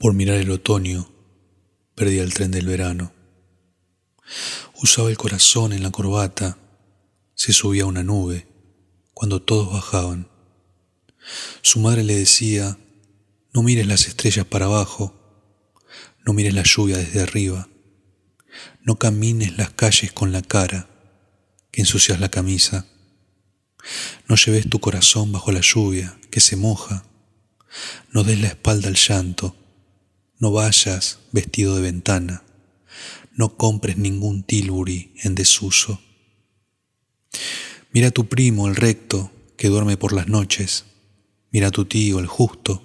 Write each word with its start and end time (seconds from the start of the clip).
Por 0.00 0.14
mirar 0.14 0.38
el 0.38 0.50
otoño, 0.50 1.12
perdía 1.94 2.22
el 2.22 2.32
tren 2.32 2.50
del 2.50 2.66
verano. 2.66 3.12
Usaba 4.82 5.10
el 5.10 5.18
corazón 5.18 5.74
en 5.74 5.82
la 5.82 5.90
corbata, 5.90 6.56
se 7.34 7.52
subía 7.52 7.82
a 7.82 7.86
una 7.86 8.02
nube 8.02 8.48
cuando 9.12 9.42
todos 9.42 9.70
bajaban. 9.70 10.26
Su 11.60 11.80
madre 11.80 12.02
le 12.02 12.16
decía, 12.16 12.78
no 13.52 13.62
mires 13.62 13.86
las 13.86 14.06
estrellas 14.06 14.46
para 14.46 14.64
abajo, 14.64 15.14
no 16.24 16.32
mires 16.32 16.54
la 16.54 16.62
lluvia 16.62 16.96
desde 16.96 17.20
arriba, 17.20 17.68
no 18.80 18.96
camines 18.96 19.58
las 19.58 19.68
calles 19.68 20.12
con 20.12 20.32
la 20.32 20.40
cara, 20.40 20.88
que 21.70 21.82
ensucias 21.82 22.20
la 22.20 22.30
camisa, 22.30 22.86
no 24.28 24.36
lleves 24.36 24.66
tu 24.66 24.80
corazón 24.80 25.30
bajo 25.30 25.52
la 25.52 25.60
lluvia, 25.60 26.18
que 26.30 26.40
se 26.40 26.56
moja, 26.56 27.04
no 28.12 28.24
des 28.24 28.40
la 28.40 28.48
espalda 28.48 28.88
al 28.88 28.94
llanto, 28.96 29.59
no 30.40 30.50
vayas 30.50 31.18
vestido 31.32 31.76
de 31.76 31.82
ventana, 31.82 32.42
no 33.36 33.56
compres 33.58 33.98
ningún 33.98 34.42
tilbury 34.42 35.12
en 35.22 35.34
desuso. 35.34 36.00
Mira 37.92 38.08
a 38.08 38.10
tu 38.10 38.26
primo, 38.26 38.66
el 38.66 38.74
recto, 38.74 39.30
que 39.58 39.68
duerme 39.68 39.98
por 39.98 40.14
las 40.14 40.28
noches, 40.28 40.86
mira 41.50 41.68
a 41.68 41.70
tu 41.70 41.84
tío, 41.84 42.18
el 42.18 42.26
justo, 42.26 42.82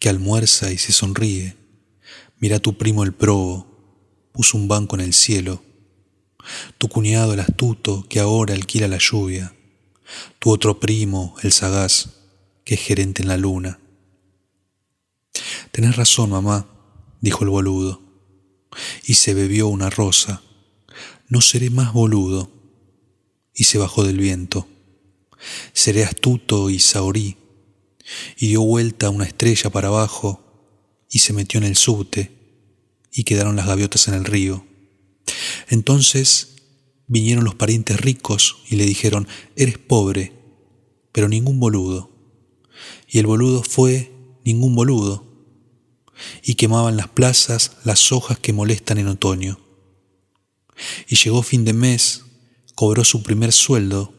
que 0.00 0.08
almuerza 0.08 0.72
y 0.72 0.78
se 0.78 0.92
sonríe, 0.92 1.56
mira 2.40 2.56
a 2.56 2.60
tu 2.60 2.76
primo, 2.76 3.04
el 3.04 3.12
probo, 3.12 3.68
puso 4.32 4.58
un 4.58 4.66
banco 4.66 4.96
en 4.96 5.02
el 5.02 5.12
cielo, 5.12 5.62
tu 6.78 6.88
cuñado, 6.88 7.32
el 7.32 7.40
astuto, 7.40 8.04
que 8.08 8.18
ahora 8.18 8.54
alquila 8.54 8.88
la 8.88 8.98
lluvia, 8.98 9.54
tu 10.40 10.50
otro 10.50 10.80
primo, 10.80 11.36
el 11.44 11.52
sagaz, 11.52 12.08
que 12.64 12.74
es 12.74 12.80
gerente 12.80 13.22
en 13.22 13.28
la 13.28 13.36
luna. 13.36 13.78
Tenés 15.70 15.94
razón, 15.96 16.30
mamá, 16.30 16.66
dijo 17.22 17.44
el 17.44 17.50
boludo, 17.50 18.02
y 19.04 19.14
se 19.14 19.32
bebió 19.32 19.68
una 19.68 19.88
rosa. 19.88 20.42
No 21.28 21.40
seré 21.40 21.70
más 21.70 21.94
boludo. 21.94 22.50
Y 23.54 23.64
se 23.64 23.78
bajó 23.78 24.04
del 24.04 24.18
viento. 24.18 24.66
Seré 25.72 26.04
astuto 26.04 26.68
y 26.70 26.78
saorí. 26.78 27.36
Y 28.36 28.48
dio 28.48 28.62
vuelta 28.62 29.10
una 29.10 29.24
estrella 29.24 29.70
para 29.70 29.88
abajo 29.88 30.42
y 31.10 31.20
se 31.20 31.32
metió 31.32 31.58
en 31.58 31.64
el 31.64 31.76
subte 31.76 32.32
y 33.12 33.24
quedaron 33.24 33.56
las 33.56 33.66
gaviotas 33.66 34.08
en 34.08 34.14
el 34.14 34.24
río. 34.24 34.66
Entonces 35.68 36.56
vinieron 37.06 37.44
los 37.44 37.54
parientes 37.54 38.00
ricos 38.00 38.56
y 38.68 38.76
le 38.76 38.86
dijeron, 38.86 39.28
eres 39.54 39.78
pobre, 39.78 40.32
pero 41.12 41.28
ningún 41.28 41.60
boludo. 41.60 42.10
Y 43.06 43.18
el 43.18 43.26
boludo 43.26 43.62
fue 43.62 44.10
ningún 44.44 44.74
boludo 44.74 45.31
y 46.42 46.54
quemaban 46.54 46.96
las 46.96 47.08
plazas 47.08 47.72
las 47.84 48.12
hojas 48.12 48.38
que 48.38 48.52
molestan 48.52 48.98
en 48.98 49.08
otoño. 49.08 49.58
Y 51.08 51.16
llegó 51.16 51.42
fin 51.42 51.64
de 51.64 51.72
mes, 51.72 52.24
cobró 52.74 53.04
su 53.04 53.22
primer 53.22 53.52
sueldo 53.52 54.12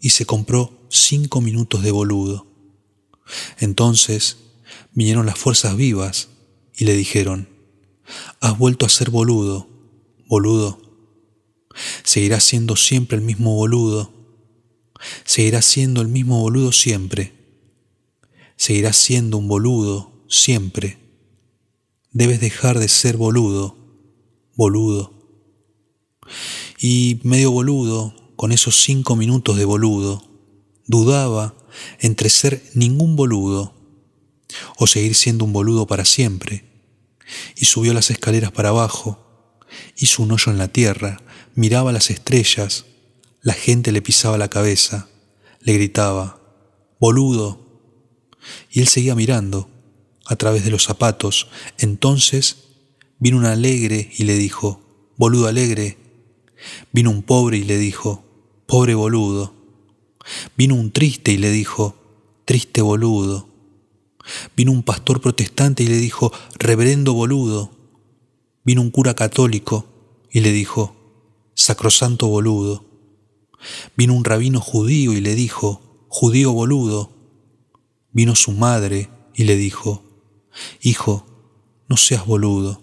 y 0.00 0.10
se 0.10 0.26
compró 0.26 0.86
cinco 0.90 1.40
minutos 1.40 1.82
de 1.82 1.90
boludo. 1.90 2.46
Entonces 3.58 4.38
vinieron 4.92 5.26
las 5.26 5.38
fuerzas 5.38 5.76
vivas 5.76 6.28
y 6.76 6.84
le 6.84 6.94
dijeron, 6.94 7.48
has 8.40 8.56
vuelto 8.58 8.86
a 8.86 8.88
ser 8.88 9.10
boludo, 9.10 9.68
boludo. 10.26 10.80
Seguirás 12.02 12.44
siendo 12.44 12.74
siempre 12.76 13.18
el 13.18 13.24
mismo 13.24 13.54
boludo. 13.54 14.12
Seguirás 15.24 15.64
siendo 15.64 16.00
el 16.00 16.08
mismo 16.08 16.40
boludo 16.40 16.72
siempre. 16.72 17.34
Seguirás 18.56 18.96
siendo 18.96 19.38
un 19.38 19.46
boludo 19.46 20.24
siempre 20.28 21.07
debes 22.18 22.40
dejar 22.40 22.80
de 22.80 22.88
ser 22.88 23.16
boludo, 23.16 23.76
boludo. 24.56 25.12
Y 26.76 27.20
medio 27.22 27.52
boludo, 27.52 28.12
con 28.34 28.50
esos 28.50 28.82
cinco 28.82 29.14
minutos 29.14 29.56
de 29.56 29.64
boludo, 29.64 30.24
dudaba 30.88 31.54
entre 32.00 32.28
ser 32.28 32.60
ningún 32.74 33.14
boludo 33.14 33.72
o 34.78 34.88
seguir 34.88 35.14
siendo 35.14 35.44
un 35.44 35.52
boludo 35.52 35.86
para 35.86 36.04
siempre, 36.04 36.64
y 37.54 37.66
subió 37.66 37.94
las 37.94 38.10
escaleras 38.10 38.50
para 38.50 38.70
abajo, 38.70 39.64
hizo 39.96 40.24
un 40.24 40.32
hoyo 40.32 40.50
en 40.50 40.58
la 40.58 40.66
tierra, 40.66 41.22
miraba 41.54 41.92
las 41.92 42.10
estrellas, 42.10 42.86
la 43.42 43.52
gente 43.52 43.92
le 43.92 44.02
pisaba 44.02 44.38
la 44.38 44.50
cabeza, 44.50 45.08
le 45.60 45.74
gritaba, 45.74 46.40
boludo, 46.98 47.60
y 48.72 48.80
él 48.80 48.88
seguía 48.88 49.14
mirando, 49.14 49.70
a 50.28 50.36
través 50.36 50.62
de 50.64 50.70
los 50.70 50.84
zapatos. 50.84 51.48
Entonces 51.78 52.68
vino 53.18 53.38
un 53.38 53.46
alegre 53.46 54.10
y 54.16 54.24
le 54.24 54.34
dijo, 54.36 54.80
boludo 55.16 55.48
alegre. 55.48 55.96
Vino 56.92 57.10
un 57.10 57.22
pobre 57.22 57.58
y 57.58 57.64
le 57.64 57.78
dijo, 57.78 58.24
pobre 58.66 58.94
boludo. 58.94 59.54
Vino 60.56 60.74
un 60.74 60.92
triste 60.92 61.32
y 61.32 61.38
le 61.38 61.50
dijo, 61.50 61.96
triste 62.44 62.82
boludo. 62.82 63.48
Vino 64.54 64.70
un 64.70 64.82
pastor 64.82 65.20
protestante 65.22 65.82
y 65.82 65.86
le 65.86 65.96
dijo, 65.96 66.30
reverendo 66.58 67.14
boludo. 67.14 67.70
Vino 68.64 68.82
un 68.82 68.90
cura 68.90 69.14
católico 69.14 69.86
y 70.30 70.40
le 70.40 70.52
dijo, 70.52 70.94
sacrosanto 71.54 72.28
boludo. 72.28 72.84
Vino 73.96 74.14
un 74.14 74.24
rabino 74.24 74.60
judío 74.60 75.14
y 75.14 75.22
le 75.22 75.34
dijo, 75.34 76.04
judío 76.08 76.52
boludo. 76.52 77.12
Vino 78.12 78.34
su 78.34 78.52
madre 78.52 79.08
y 79.34 79.44
le 79.44 79.56
dijo, 79.56 80.02
Hijo, 80.80 81.26
no 81.88 81.96
seas 81.96 82.26
boludo. 82.26 82.80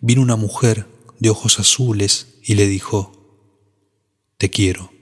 Vino 0.00 0.22
una 0.22 0.36
mujer 0.36 0.86
de 1.18 1.30
ojos 1.30 1.58
azules 1.58 2.38
y 2.42 2.54
le 2.54 2.66
dijo, 2.66 3.12
Te 4.36 4.50
quiero. 4.50 4.93